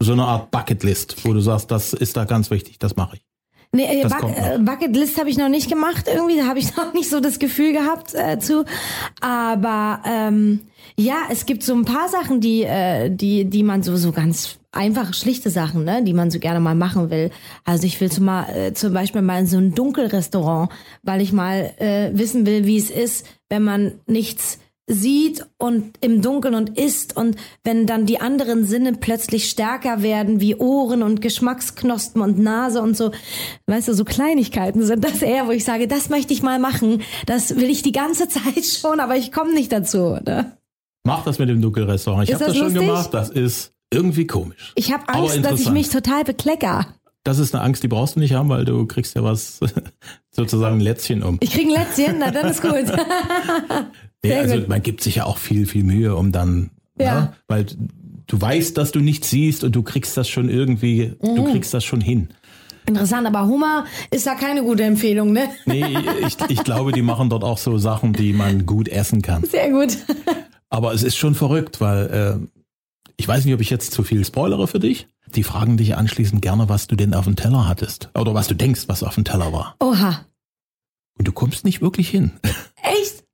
[0.01, 3.23] So eine Art Bucketlist, wo du sagst, das ist da ganz wichtig, das mache ich.
[3.75, 6.07] Nee, äh, Das Buck- äh, Bucketlist habe ich noch nicht gemacht.
[6.07, 8.65] Irgendwie da habe ich noch nicht so das Gefühl gehabt äh, zu.
[9.21, 10.61] Aber ähm,
[10.97, 14.57] ja, es gibt so ein paar Sachen, die, äh, die, die man so, so ganz
[14.73, 17.31] einfache, schlichte Sachen, ne, die man so gerne mal machen will.
[17.65, 20.71] Also ich will zum, mal, äh, zum Beispiel mal in so ein Dunkelrestaurant,
[21.03, 26.23] weil ich mal äh, wissen will, wie es ist, wenn man nichts sieht und im
[26.23, 31.21] Dunkeln und isst und wenn dann die anderen Sinne plötzlich stärker werden, wie Ohren und
[31.21, 33.13] Geschmacksknospen und Nase und so,
[33.67, 37.03] weißt du, so Kleinigkeiten sind das eher, wo ich sage, das möchte ich mal machen,
[37.27, 40.19] das will ich die ganze Zeit schon, aber ich komme nicht dazu.
[40.25, 40.57] Ne?
[41.05, 42.29] Mach das mit dem Dunkelrestaurant.
[42.29, 42.89] Ich habe das das schon lustig?
[42.89, 44.73] gemacht, das ist irgendwie komisch.
[44.75, 46.87] Ich habe Angst, dass ich mich total beklecker.
[47.25, 49.61] das ist eine Angst, die brauchst du nicht haben, weil du kriegst ja was,
[50.31, 51.39] sozusagen ein Lätzchen um.
[51.41, 52.73] Ich krieg ein Lätzchen, na dann ist gut.
[54.25, 54.69] Nee, also gut.
[54.69, 57.21] man gibt sich ja auch viel, viel Mühe, um dann, Ja.
[57.21, 57.67] ne, weil
[58.27, 61.37] du weißt, dass du nichts siehst und du kriegst das schon irgendwie, Mhm.
[61.37, 62.29] du kriegst das schon hin.
[62.87, 65.49] Interessant, aber Hummer ist da keine gute Empfehlung, ne?
[65.67, 65.85] Nee,
[66.27, 69.45] ich, ich glaube, die machen dort auch so Sachen, die man gut essen kann.
[69.45, 69.99] Sehr gut.
[70.69, 72.07] Aber es ist schon verrückt, weil
[72.43, 72.63] äh,
[73.17, 75.07] ich weiß nicht, ob ich jetzt zu viel spoilere für dich.
[75.35, 78.11] Die fragen dich anschließend gerne, was du denn auf dem Teller hattest.
[78.19, 79.77] Oder was du denkst, was auf dem Teller war.
[79.81, 80.27] Oha.
[81.19, 82.33] Und du kommst nicht wirklich hin.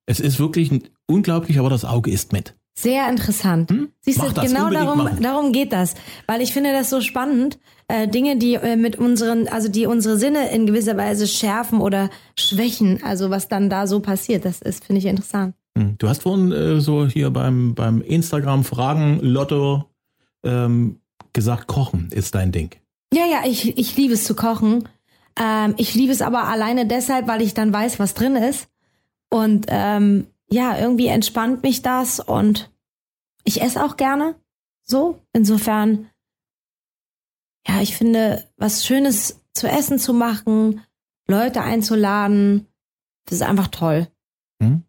[0.09, 0.71] Es ist wirklich
[1.07, 2.55] unglaublich, aber das Auge ist mit.
[2.75, 3.71] Sehr interessant.
[3.71, 3.89] Hm?
[4.01, 5.23] Siehst du, Mach das, genau darum, machen.
[5.23, 5.95] darum geht das.
[6.27, 7.59] Weil ich finde das so spannend.
[7.89, 12.09] Äh, Dinge, die äh, mit unseren, also die unsere Sinne in gewisser Weise schärfen oder
[12.39, 13.03] schwächen.
[13.03, 15.55] Also was dann da so passiert, das ist, finde ich interessant.
[15.77, 15.97] Hm.
[15.99, 19.85] Du hast vorhin äh, so hier beim, beim Instagram-Fragen-Lotto
[20.45, 21.01] ähm,
[21.35, 22.71] gesagt, Kochen ist dein Ding.
[23.13, 24.89] Ja, ja, ich, ich liebe es zu kochen.
[25.39, 28.69] Ähm, ich liebe es aber alleine deshalb, weil ich dann weiß, was drin ist.
[29.31, 32.71] Und ähm, ja, irgendwie entspannt mich das und
[33.45, 34.35] ich esse auch gerne.
[34.85, 36.11] So, insofern,
[37.67, 40.83] ja, ich finde, was Schönes zu essen zu machen,
[41.27, 42.67] Leute einzuladen,
[43.27, 44.09] das ist einfach toll.
[44.63, 44.85] Hm?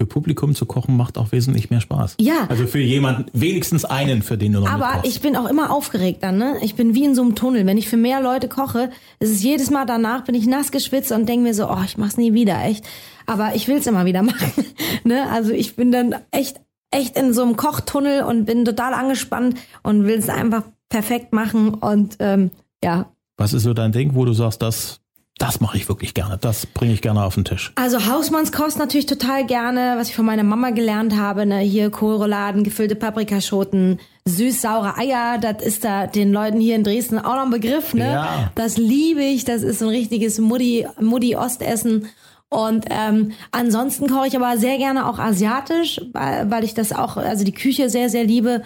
[0.00, 2.16] Für Publikum zu kochen macht auch wesentlich mehr Spaß.
[2.18, 5.70] Ja, Also für jemanden, wenigstens einen, für den du noch Aber ich bin auch immer
[5.70, 6.56] aufgeregt dann, ne?
[6.62, 7.66] Ich bin wie in so einem Tunnel.
[7.66, 11.12] Wenn ich für mehr Leute koche, ist es jedes Mal danach, bin ich nass geschwitzt
[11.12, 12.82] und denke mir so, oh, ich mach's nie wieder, echt.
[13.26, 14.64] Aber ich will's immer wieder machen,
[15.04, 15.28] ne?
[15.30, 20.04] Also ich bin dann echt, echt in so einem Kochtunnel und bin total angespannt und
[20.06, 23.12] will es einfach perfekt machen und ähm, ja.
[23.36, 24.99] Was ist so dein Ding, wo du sagst, das,
[25.40, 27.72] das mache ich wirklich gerne, das bringe ich gerne auf den Tisch?
[27.74, 32.62] Also Hausmannskost natürlich total gerne, was ich von meiner Mama gelernt habe, ne, hier Kohlrouladen,
[32.62, 37.50] gefüllte Paprikaschoten, süß-saure Eier, das ist da den Leuten hier in Dresden auch noch ein
[37.50, 38.12] Begriff, ne?
[38.12, 38.52] Ja.
[38.54, 42.08] Das liebe ich, das ist so ein richtiges Mutti, Mutti Ostessen.
[42.50, 47.16] Und ähm, ansonsten koche ich aber sehr gerne auch asiatisch, weil, weil ich das auch,
[47.16, 48.62] also die Küche sehr, sehr liebe.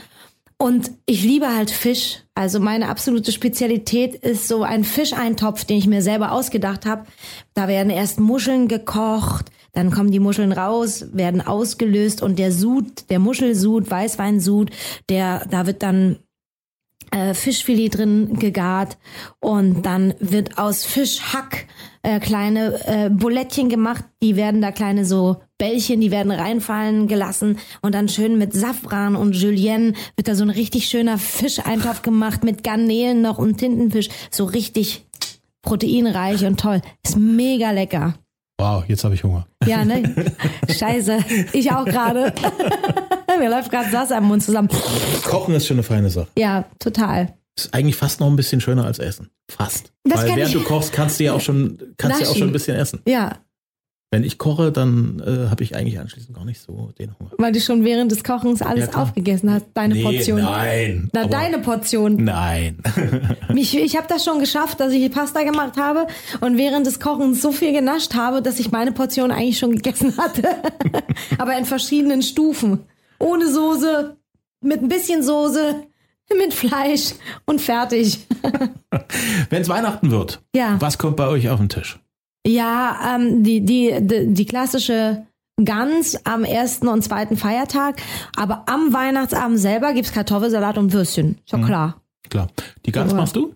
[0.58, 2.22] Und ich liebe halt Fisch.
[2.34, 7.06] Also meine absolute Spezialität ist so ein Fischeintopf, den ich mir selber ausgedacht habe.
[7.54, 13.10] Da werden erst Muscheln gekocht, dann kommen die Muscheln raus, werden ausgelöst und der Sud,
[13.10, 14.70] der Muschelsud, Weißweinsud,
[15.08, 16.18] der, da wird dann
[17.10, 18.96] äh, Fischfilet drin gegart
[19.40, 21.66] und dann wird aus Fischhack
[22.02, 24.04] äh, kleine äh, Bulettchen gemacht.
[24.22, 29.16] Die werden da kleine so Bällchen, die werden reinfallen gelassen und dann schön mit Safran
[29.16, 34.10] und Julienne wird da so ein richtig schöner Fischeintopf gemacht mit Garnelen noch und Tintenfisch.
[34.30, 35.06] So richtig
[35.62, 36.82] proteinreich und toll.
[37.02, 38.14] Ist mega lecker.
[38.58, 39.46] Wow, jetzt habe ich Hunger.
[39.66, 40.02] Ja, ne?
[40.68, 41.18] Scheiße.
[41.54, 42.32] Ich auch gerade.
[43.40, 44.68] Mir läuft gerade das am Mund zusammen.
[45.24, 46.28] Kochen ist schon eine feine Sache.
[46.38, 47.34] Ja, total.
[47.56, 49.30] Ist eigentlich fast noch ein bisschen schöner als Essen.
[49.50, 49.92] Fast.
[50.04, 52.36] Das Weil während ich- du kochst, kannst du ja auch schon, kannst du ja auch
[52.36, 53.00] schon ein bisschen essen.
[53.08, 53.38] Ja,
[54.14, 57.32] Wenn ich koche, dann äh, habe ich eigentlich anschließend gar nicht so den Hunger.
[57.36, 60.40] weil du schon während des Kochens alles Ja, aufgegessen hast, deine Portion.
[60.40, 61.10] nein.
[61.12, 62.22] Na, deine Portion.
[62.22, 62.78] Nein.
[63.52, 66.06] Mich, ich habe das schon geschafft, dass ich Pasta gemacht habe
[66.40, 70.16] und während des Kochens so viel genascht habe, dass ich meine Portion eigentlich schon gegessen
[70.16, 70.48] hatte.
[71.38, 72.80] Aber in verschiedenen Stufen.
[73.18, 74.16] Ohne Soße,
[74.60, 75.82] mit ein bisschen Soße,
[76.38, 77.14] mit Fleisch
[77.46, 78.26] und fertig.
[79.50, 80.76] Wenn es Weihnachten wird, Ja.
[80.80, 81.98] was kommt bei euch auf den Tisch?
[82.46, 85.26] Ja, ähm, die, die, die, die klassische
[85.62, 88.02] Gans am ersten und zweiten Feiertag.
[88.36, 91.38] Aber am Weihnachtsabend selber gibt's Kartoffelsalat und Würstchen.
[91.44, 92.00] Ist ja klar.
[92.28, 92.48] Klar.
[92.84, 93.16] Die Gans Ja.
[93.18, 93.54] machst du?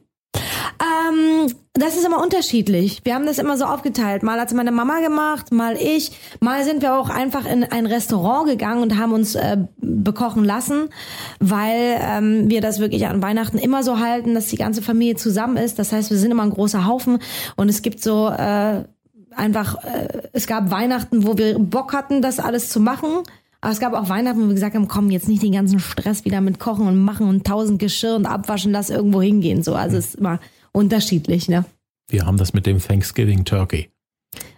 [0.81, 3.01] Ähm, das ist immer unterschiedlich.
[3.05, 4.23] Wir haben das immer so aufgeteilt.
[4.23, 6.13] Mal hat's meine Mama gemacht, mal ich.
[6.41, 10.89] Mal sind wir auch einfach in ein Restaurant gegangen und haben uns äh, bekochen lassen,
[11.41, 15.57] weil ähm, wir das wirklich an Weihnachten immer so halten, dass die ganze Familie zusammen
[15.57, 15.79] ist.
[15.79, 17.19] Das heißt, wir sind immer ein großer Haufen
[17.57, 18.85] und es gibt so äh,
[19.35, 23.23] einfach, äh, es gab Weihnachten, wo wir Bock hatten, das alles zu machen.
[23.61, 26.25] Aber es gab auch Weihnachten, wo wir gesagt haben, komm, jetzt nicht den ganzen Stress
[26.25, 29.65] wieder mit Kochen und Machen und tausend Geschirr und Abwaschen, lass irgendwo hingehen.
[29.65, 30.39] So, also es ist immer
[30.73, 31.65] unterschiedlich, ne?
[32.11, 33.91] Wir haben das mit dem Thanksgiving Turkey.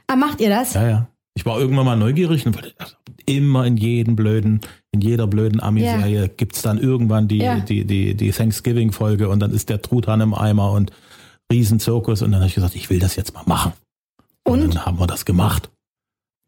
[0.07, 0.75] Ah, macht ihr das?
[0.75, 1.09] Ja, ja.
[1.35, 2.94] Ich war irgendwann mal neugierig und wollte also
[3.27, 4.61] immer in jedem blöden,
[4.92, 7.61] in jeder blöden Ami-Serie gibt's dann irgendwann die, Ja.
[7.61, 10.90] die, die, die Thanksgiving-Folge und dann ist der Truthahn im Eimer und
[11.53, 13.73] Riesenzirkus und dann habe ich gesagt, ich will das jetzt mal machen.
[14.44, 14.75] Und, Und?
[14.75, 15.70] dann haben wir das gemacht.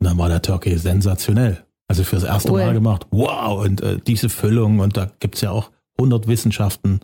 [0.00, 1.64] Und dann war der Turkey sensationell.
[1.88, 2.64] Also fürs erste Cool.
[2.64, 3.06] Mal gemacht.
[3.10, 7.00] Wow, und äh, diese Füllung und da gibt's ja auch 100 Wissenschaften,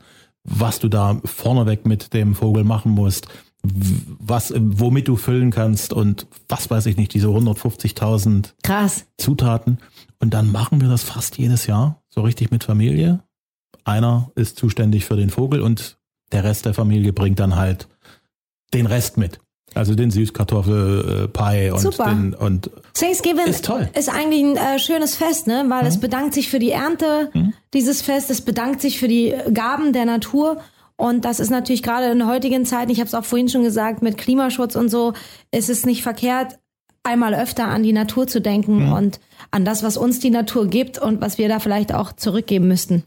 [0.48, 3.28] was du da vorneweg mit dem Vogel machen musst,
[3.62, 9.06] was, womit du füllen kannst und was weiß ich nicht, diese 150.000 Krass.
[9.18, 9.78] Zutaten.
[10.20, 13.22] Und dann machen wir das fast jedes Jahr, so richtig mit Familie.
[13.84, 15.98] Einer ist zuständig für den Vogel und
[16.32, 17.88] der Rest der Familie bringt dann halt
[18.74, 19.40] den Rest mit.
[19.78, 22.06] Also den Süßkartoffelpie und Super.
[22.06, 23.88] den und Thanksgiving Ist toll.
[23.96, 25.64] ist eigentlich ein äh, schönes Fest, ne?
[25.68, 27.30] Weil es bedankt sich für die Ernte,
[27.72, 28.28] dieses Fest.
[28.30, 30.60] Es bedankt sich für die Gaben der Natur.
[30.96, 34.02] Und das ist natürlich gerade in heutigen Zeiten, ich habe es auch vorhin schon gesagt,
[34.02, 35.12] mit Klimaschutz und so,
[35.52, 36.58] ist es nicht verkehrt,
[37.04, 39.20] einmal öfter an die Natur zu denken und
[39.52, 43.04] an das, was uns die Natur gibt und was wir da vielleicht auch zurückgeben müssten.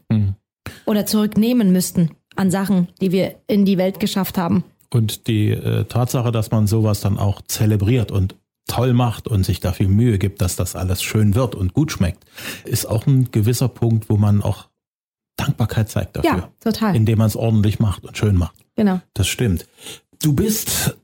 [0.86, 4.64] Oder zurücknehmen müssten an Sachen, die wir in die Welt geschafft haben.
[4.94, 8.36] Und die äh, Tatsache, dass man sowas dann auch zelebriert und
[8.68, 11.90] toll macht und sich da viel Mühe gibt, dass das alles schön wird und gut
[11.92, 12.24] schmeckt,
[12.64, 14.68] ist auch ein gewisser Punkt, wo man auch
[15.36, 16.94] Dankbarkeit zeigt dafür, Ja, total.
[16.94, 18.54] indem man es ordentlich macht und schön macht.
[18.76, 19.00] genau.
[19.14, 19.66] Das stimmt.
[20.22, 20.96] Du bist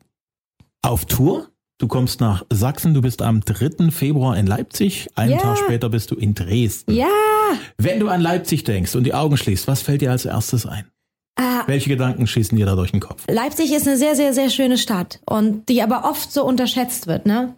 [0.83, 1.49] auf Tour.
[1.81, 2.93] Du kommst nach Sachsen.
[2.95, 3.91] Du bist am 3.
[3.91, 5.09] Februar in Leipzig.
[5.15, 5.39] Einen Ja.
[5.39, 6.93] Tag später bist du in Dresden.
[6.93, 7.07] Ja,
[7.77, 10.85] Wenn du an Leipzig denkst und die Augen schließt, was fällt dir als erstes ein?
[11.41, 11.63] Ah.
[11.67, 13.23] Welche Gedanken schießen dir da durch den Kopf?
[13.31, 17.27] Leipzig ist eine sehr, sehr, sehr schöne Stadt und die aber oft so unterschätzt wird.
[17.27, 17.55] Ne?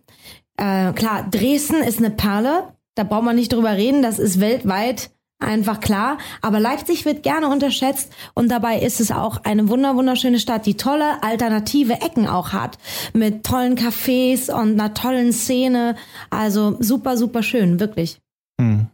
[0.59, 2.64] Äh, klar, Dresden ist eine Perle,
[2.95, 6.19] da braucht man nicht drüber reden, das ist weltweit einfach klar.
[6.43, 10.77] Aber Leipzig wird gerne unterschätzt und dabei ist es auch eine wunder wunderschöne Stadt, die
[10.77, 12.77] tolle alternative Ecken auch hat
[13.14, 15.97] mit tollen Cafés und einer tollen Szene.
[16.29, 18.19] Also super, super schön, wirklich.
[18.61, 18.88] Hm.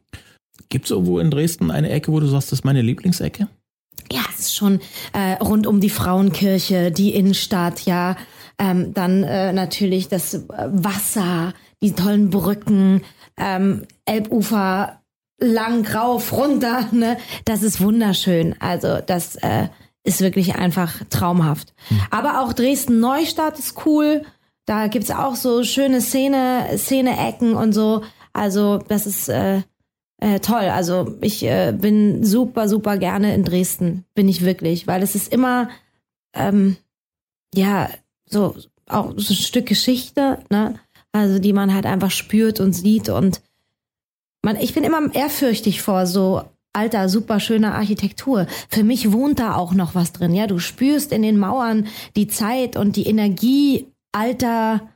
[0.69, 3.49] Gibt es irgendwo in Dresden eine Ecke, wo du sagst, das ist meine Lieblingsecke?
[4.37, 4.81] Ja, es ist schon
[5.13, 8.17] äh, rund um die Frauenkirche, die Innenstadt, ja.
[8.59, 13.03] Ähm, dann äh, natürlich das äh, Wasser, die tollen Brücken,
[13.37, 15.03] ähm, Elbufer,
[15.39, 17.19] lang rauf, runter, ne?
[17.45, 18.55] Das ist wunderschön.
[18.61, 19.69] Also das äh,
[20.05, 21.75] ist wirklich einfach traumhaft.
[22.11, 24.23] Aber auch Dresden-Neustadt ist cool.
[24.65, 28.03] Da gibt's auch so schöne Szene, Szene-Ecken und so.
[28.33, 29.63] Also das ist äh,
[30.27, 30.65] äh, toll.
[30.65, 34.05] Also ich äh, bin super, super gerne in Dresden.
[34.15, 35.69] Bin ich wirklich, weil es ist immer,
[36.35, 36.77] ähm,
[37.55, 37.89] ja,
[38.29, 38.57] so
[38.89, 40.81] auch so ein Stück Geschichte, ne?
[41.13, 43.41] Also die man halt einfach spürt und sieht und
[44.43, 48.49] man, ich bin immer ehrfürchtig vor so alter, super schöner Architektur.
[48.69, 50.35] Für mich wohnt da auch noch was drin.
[50.35, 51.87] Ja, du spürst in den Mauern
[52.17, 54.89] die Zeit und die Energie alter,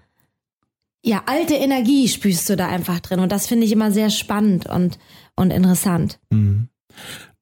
[1.05, 3.21] ja, alte Energie spürst du da einfach drin.
[3.21, 4.99] Und das finde ich immer sehr spannend und,
[5.41, 6.21] und interessant.
[6.33, 6.69] Hm.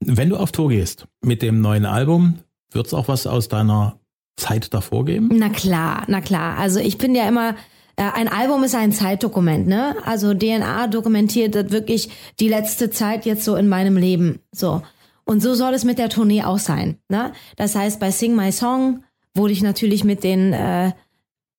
[0.01, 2.39] Wenn du auf Tour gehst mit dem neuen Album,
[2.71, 3.99] wird es auch was aus deiner
[4.37, 5.31] Zeit davor geben?
[5.33, 6.57] Na klar, na klar.
[6.59, 7.57] Also ich bin ja immer,
[7.97, 9.97] äh, ein Album ist ein Zeitdokument, ne?
[10.05, 14.39] Also DNA dokumentiert das wirklich die letzte Zeit jetzt so in meinem Leben.
[14.53, 14.83] So.
[15.25, 16.99] Und so soll es mit der Tournee auch sein.
[17.09, 17.33] Ne?
[17.57, 20.93] Das heißt, bei Sing My Song wurde ich natürlich mit den äh,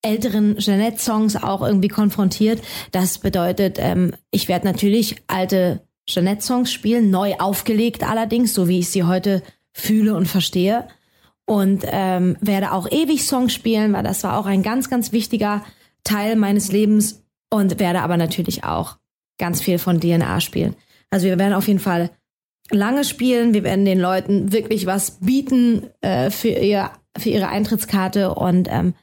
[0.02, 2.62] älteren Jeanette-Songs auch irgendwie konfrontiert.
[2.92, 8.90] Das bedeutet, ähm, ich werde natürlich alte Jeanette-Songs spielen, neu aufgelegt allerdings, so wie ich
[8.90, 9.42] sie heute
[9.72, 10.88] fühle und verstehe.
[11.46, 15.64] Und ähm, werde auch ewig Songs spielen, weil das war auch ein ganz, ganz wichtiger
[16.04, 17.24] Teil meines Lebens.
[17.52, 18.98] Und werde aber natürlich auch
[19.40, 20.76] ganz viel von DNA spielen.
[21.10, 22.12] Also wir werden auf jeden Fall
[22.70, 23.56] lange spielen.
[23.56, 28.36] Wir werden den Leuten wirklich was bieten äh, für, ihr, für ihre Eintrittskarte.
[28.36, 28.94] Und ähm,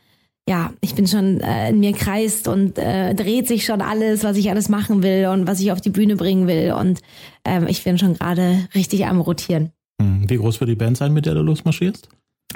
[0.48, 4.37] ja, ich bin schon, äh, in mir kreist und äh, dreht sich schon alles, was
[4.37, 6.72] ich alles machen will und was ich auf die Bühne bringen will.
[6.72, 7.00] Und
[7.44, 9.72] ähm, ich bin schon gerade richtig am Rotieren.
[10.00, 10.28] Hm.
[10.28, 12.09] Wie groß wird die Band sein, mit der du losmarschierst?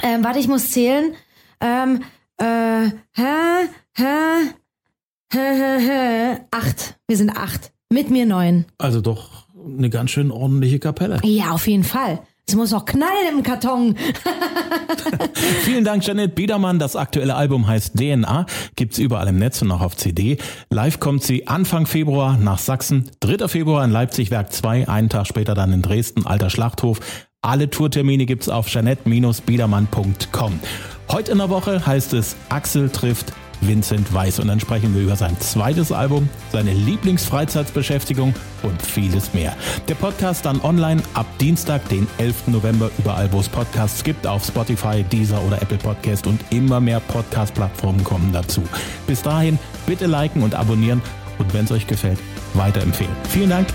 [0.02, 1.14] Ähm, warte, ich muss zählen.
[1.60, 2.02] Ähm,
[2.38, 4.52] äh, hä, hä,
[5.32, 6.96] hä, hä, hä, acht.
[7.08, 7.72] Wir sind acht.
[7.92, 8.66] Mit mir neun.
[8.78, 11.20] Also doch eine ganz schön ordentliche Kapelle.
[11.24, 12.20] Ja, auf jeden Fall.
[12.50, 13.94] Es muss auch knallen im Karton.
[15.62, 16.80] Vielen Dank, Janet Biedermann.
[16.80, 20.36] Das aktuelle Album heißt DNA, gibt's überall im Netz und auch auf CD.
[20.68, 23.46] Live kommt sie Anfang Februar nach Sachsen, 3.
[23.46, 26.98] Februar in Leipzig, Werk 2, einen Tag später dann in Dresden, Alter Schlachthof.
[27.40, 30.58] Alle Tourtermine gibt's auf janette-biedermann.com.
[31.08, 35.16] Heute in der Woche heißt es Axel trifft Vincent Weiss und dann sprechen wir über
[35.16, 39.54] sein zweites Album, seine Lieblingsfreizeitbeschäftigung und vieles mehr.
[39.88, 42.48] Der Podcast dann online ab Dienstag, den 11.
[42.48, 47.00] November, überall wo es Podcasts gibt, auf Spotify, Deezer oder Apple Podcast und immer mehr
[47.00, 48.62] Podcast-Plattformen kommen dazu.
[49.06, 51.02] Bis dahin bitte liken und abonnieren
[51.38, 52.18] und wenn es euch gefällt,
[52.54, 53.14] weiterempfehlen.
[53.28, 53.68] Vielen Dank,